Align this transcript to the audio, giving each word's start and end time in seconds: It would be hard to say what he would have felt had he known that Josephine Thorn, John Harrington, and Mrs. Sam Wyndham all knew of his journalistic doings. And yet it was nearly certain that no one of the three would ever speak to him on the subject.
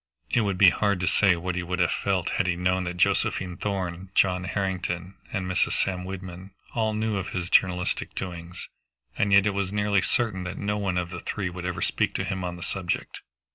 It 0.31 0.41
would 0.41 0.57
be 0.57 0.71
hard 0.71 0.99
to 1.01 1.05
say 1.07 1.35
what 1.35 1.53
he 1.53 1.61
would 1.61 1.77
have 1.77 1.91
felt 1.91 2.31
had 2.31 2.47
he 2.47 2.55
known 2.55 2.85
that 2.85 2.97
Josephine 2.97 3.55
Thorn, 3.55 4.09
John 4.15 4.45
Harrington, 4.45 5.13
and 5.31 5.45
Mrs. 5.45 5.73
Sam 5.73 6.05
Wyndham 6.05 6.55
all 6.73 6.95
knew 6.95 7.17
of 7.17 7.27
his 7.33 7.51
journalistic 7.51 8.15
doings. 8.15 8.67
And 9.15 9.31
yet 9.31 9.45
it 9.45 9.51
was 9.53 9.71
nearly 9.71 10.01
certain 10.01 10.43
that 10.43 10.57
no 10.57 10.79
one 10.79 10.97
of 10.97 11.11
the 11.11 11.19
three 11.19 11.51
would 11.51 11.65
ever 11.67 11.83
speak 11.83 12.15
to 12.15 12.23
him 12.23 12.43
on 12.43 12.55
the 12.55 12.63
subject. 12.63 13.19